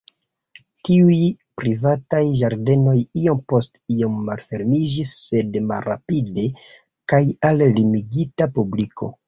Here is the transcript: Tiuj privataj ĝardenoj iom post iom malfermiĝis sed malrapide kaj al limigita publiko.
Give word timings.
Tiuj 0.87 1.17
privataj 1.61 2.21
ĝardenoj 2.39 2.95
iom 3.25 3.43
post 3.53 3.79
iom 3.97 4.17
malfermiĝis 4.31 5.13
sed 5.21 5.61
malrapide 5.69 6.49
kaj 7.13 7.23
al 7.53 7.65
limigita 7.81 8.53
publiko. 8.61 9.15